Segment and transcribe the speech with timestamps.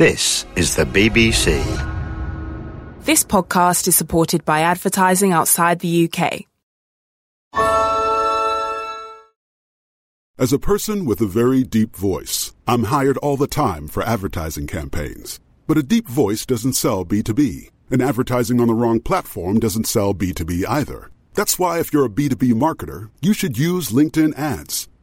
[0.00, 1.60] This is the BBC.
[3.04, 6.46] This podcast is supported by advertising outside the UK.
[10.38, 14.66] As a person with a very deep voice, I'm hired all the time for advertising
[14.66, 15.38] campaigns.
[15.66, 20.14] But a deep voice doesn't sell B2B, and advertising on the wrong platform doesn't sell
[20.14, 21.10] B2B either.
[21.34, 24.88] That's why, if you're a B2B marketer, you should use LinkedIn ads.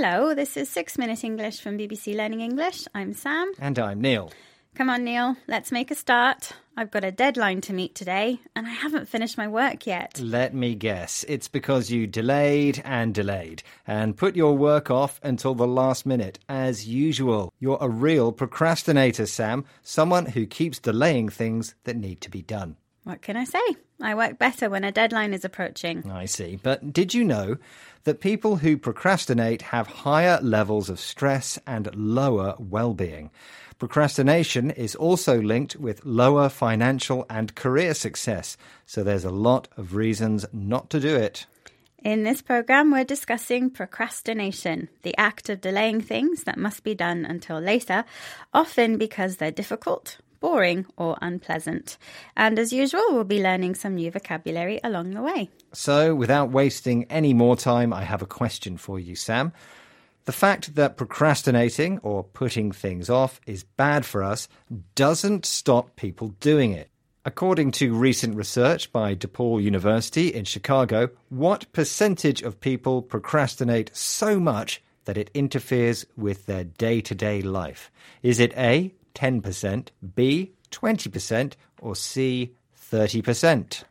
[0.00, 2.86] Hello, this is Six Minute English from BBC Learning English.
[2.94, 3.50] I'm Sam.
[3.58, 4.30] And I'm Neil.
[4.76, 6.52] Come on, Neil, let's make a start.
[6.76, 10.20] I've got a deadline to meet today, and I haven't finished my work yet.
[10.20, 11.24] Let me guess.
[11.26, 16.38] It's because you delayed and delayed and put your work off until the last minute,
[16.48, 17.52] as usual.
[17.58, 19.64] You're a real procrastinator, Sam.
[19.82, 22.76] Someone who keeps delaying things that need to be done.
[23.08, 23.58] What can I say?
[24.02, 26.10] I work better when a deadline is approaching.
[26.10, 26.60] I see.
[26.62, 27.56] But did you know
[28.04, 33.30] that people who procrastinate have higher levels of stress and lower well being?
[33.78, 39.94] Procrastination is also linked with lower financial and career success, so there's a lot of
[39.94, 41.46] reasons not to do it.
[42.04, 47.24] In this program, we're discussing procrastination, the act of delaying things that must be done
[47.24, 48.04] until later,
[48.52, 51.98] often because they're difficult, boring, or unpleasant.
[52.36, 55.50] And as usual, we'll be learning some new vocabulary along the way.
[55.72, 59.52] So, without wasting any more time, I have a question for you, Sam.
[60.24, 64.46] The fact that procrastinating or putting things off is bad for us
[64.94, 66.90] doesn't stop people doing it.
[67.24, 74.38] According to recent research by DePaul University in Chicago, what percentage of people procrastinate so
[74.38, 77.90] much that it interferes with their day to day life?
[78.22, 82.54] Is it A, 10%, B, 20%, or C,
[82.90, 83.82] 30%?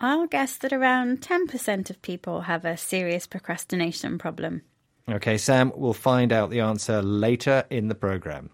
[0.00, 4.62] I'll guess that around 10% of people have a serious procrastination problem.
[5.10, 8.50] Okay, Sam, we'll find out the answer later in the programme.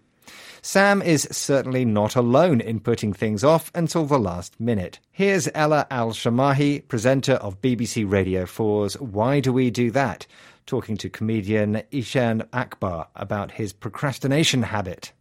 [0.63, 4.97] Sam is certainly not alone in putting things off until the last minute.
[5.11, 10.25] Here's Ella Al Shamahi, presenter of BBC Radio 4's Why Do We Do That,
[10.65, 15.11] talking to comedian Ishaan Akbar about his procrastination habit.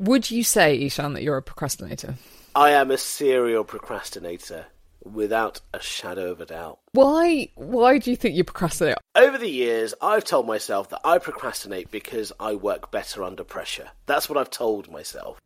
[0.00, 2.14] Would you say, Ishaan, that you're a procrastinator?
[2.54, 4.64] I am a serial procrastinator
[5.04, 6.78] without a shadow of a doubt.
[6.92, 7.50] Why?
[7.54, 8.96] Why do you think you procrastinate?
[9.14, 13.90] Over the years, I've told myself that I procrastinate because I work better under pressure.
[14.06, 15.38] That's what I've told myself.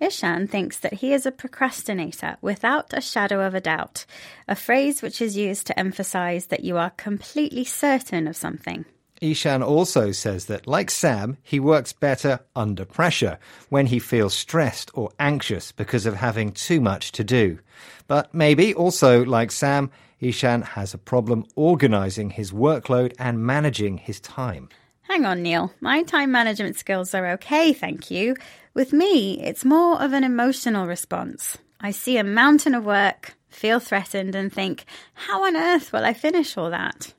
[0.00, 4.06] Ishaan thinks that he is a procrastinator without a shadow of a doubt,
[4.46, 8.86] a phrase which is used to emphasize that you are completely certain of something.
[9.20, 14.90] Ishaan also says that, like Sam, he works better under pressure when he feels stressed
[14.94, 17.58] or anxious because of having too much to do.
[18.06, 19.90] But maybe also, like Sam,
[20.22, 24.68] Ishaan has a problem organizing his workload and managing his time.
[25.02, 25.72] Hang on, Neil.
[25.80, 28.36] My time management skills are okay, thank you.
[28.74, 31.58] With me, it's more of an emotional response.
[31.80, 36.12] I see a mountain of work, feel threatened, and think, how on earth will I
[36.12, 37.14] finish all that?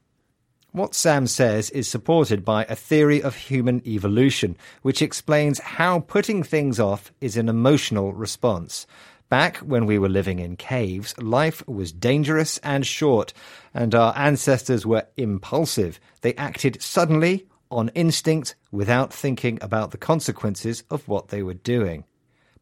[0.72, 6.44] What Sam says is supported by a theory of human evolution, which explains how putting
[6.44, 8.86] things off is an emotional response.
[9.30, 13.34] Back when we were living in caves, life was dangerous and short,
[13.74, 16.00] and our ancestors were impulsive.
[16.22, 22.04] They acted suddenly, on instinct, without thinking about the consequences of what they were doing.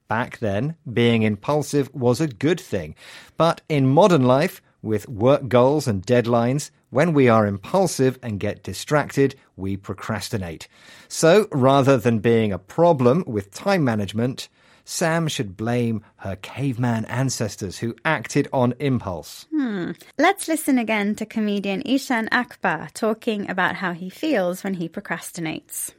[0.08, 2.96] Back then, being impulsive was a good thing.
[3.36, 8.64] But in modern life, with work goals and deadlines, when we are impulsive and get
[8.64, 10.68] distracted, we procrastinate.
[11.08, 14.48] So, rather than being a problem with time management,
[14.86, 19.46] Sam should blame her caveman ancestors who acted on impulse.
[19.52, 19.92] Hmm.
[20.18, 25.92] Let's listen again to comedian Ishaan Akbar talking about how he feels when he procrastinates.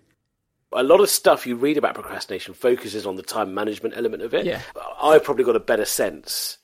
[0.72, 4.32] a lot of stuff you read about procrastination focuses on the time management element of
[4.32, 4.46] it.
[4.46, 4.62] Yeah.
[5.02, 6.56] I've probably got a better sense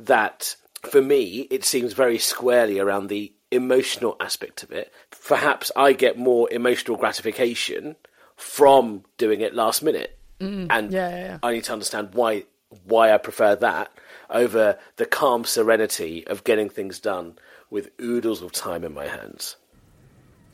[0.00, 4.92] that for me, it seems very squarely around the emotional aspect of it.
[5.26, 7.96] Perhaps I get more emotional gratification
[8.36, 10.18] from doing it last minute.
[10.40, 10.92] and Mm.
[10.92, 11.38] yeah, yeah, yeah.
[11.42, 12.44] I need to understand why
[12.84, 13.90] why I prefer that
[14.30, 17.38] over the calm serenity of getting things done
[17.70, 19.56] with oodles of time in my hands.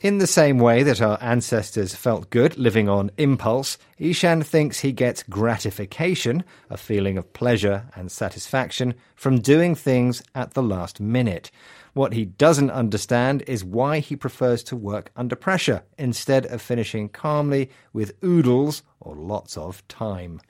[0.01, 4.91] In the same way that our ancestors felt good living on impulse, Ishaan thinks he
[4.91, 11.49] gets gratification, a feeling of pleasure and satisfaction, from doing things at the last minute.
[11.93, 17.07] What he doesn't understand is why he prefers to work under pressure instead of finishing
[17.07, 20.41] calmly with oodles or lots of time.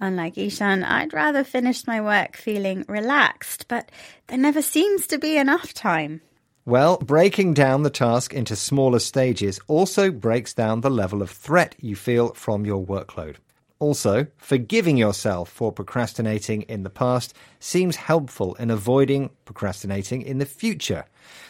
[0.00, 3.90] Unlike Ishaan, I'd rather finish my work feeling relaxed, but
[4.26, 6.20] there never seems to be enough time.
[6.68, 11.74] Well, breaking down the task into smaller stages also breaks down the level of threat
[11.80, 13.36] you feel from your workload.
[13.78, 20.44] Also, forgiving yourself for procrastinating in the past seems helpful in avoiding procrastinating in the
[20.44, 21.06] future.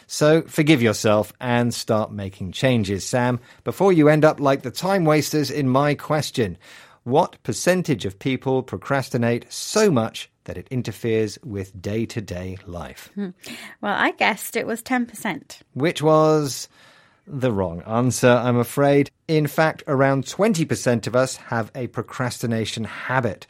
[0.06, 5.04] So, forgive yourself and start making changes, Sam, before you end up like the time
[5.04, 6.56] wasters in my question.
[7.02, 13.10] What percentage of people procrastinate so much that it interferes with day to day life?
[13.14, 13.30] Hmm.
[13.80, 15.60] Well, I guessed it was 10%.
[15.74, 16.68] which was
[17.26, 19.10] the wrong answer, I'm afraid.
[19.28, 23.46] In fact, around 20% of us have a procrastination habit.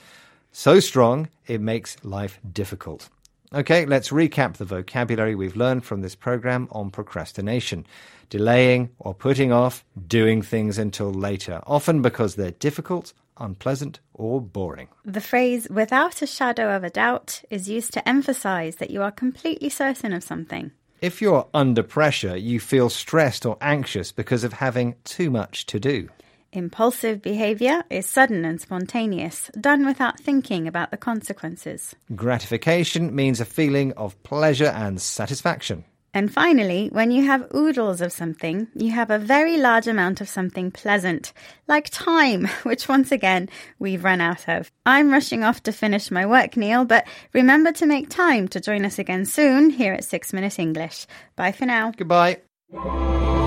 [0.51, 3.09] So strong, it makes life difficult.
[3.55, 7.87] Okay, let's recap the vocabulary we've learned from this program on procrastination.
[8.29, 14.89] Delaying or putting off doing things until later, often because they're difficult, unpleasant, or boring.
[15.05, 19.11] The phrase without a shadow of a doubt is used to emphasize that you are
[19.11, 20.73] completely certain of something.
[21.01, 25.79] If you're under pressure, you feel stressed or anxious because of having too much to
[25.79, 26.09] do.
[26.53, 31.95] Impulsive behavior is sudden and spontaneous, done without thinking about the consequences.
[32.17, 35.85] Gratification means a feeling of pleasure and satisfaction.
[36.15, 40.29] And finally, when you have oodles of something, you have a very large amount of
[40.29, 41.33] something pleasant,
[41.67, 44.71] like time, which once again we've run out of.
[44.87, 48.85] I'm rushing off to finish my work, Neil, but remember to make time to join
[48.85, 51.07] us again soon here at 6 Minute English.
[51.37, 51.93] Bye for now.
[51.97, 52.39] Goodbye.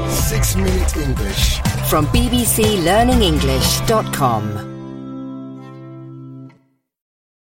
[0.09, 1.59] Six Minute English.
[1.89, 4.70] From bbclearningenglish.com.